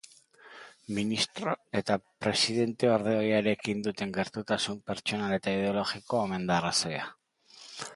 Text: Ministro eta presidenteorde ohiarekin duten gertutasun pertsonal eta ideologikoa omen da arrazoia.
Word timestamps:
Ministro 0.99 1.53
eta 1.81 1.97
presidenteorde 2.25 3.15
ohiarekin 3.19 3.87
duten 3.89 4.17
gertutasun 4.19 4.83
pertsonal 4.91 5.41
eta 5.41 5.57
ideologikoa 5.61 6.29
omen 6.29 6.53
da 6.53 6.61
arrazoia. 6.63 7.11